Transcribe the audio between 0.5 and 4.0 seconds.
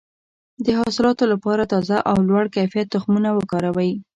د حاصلاتو لپاره تازه او لوړ کیفیت تخمونه وکاروئ.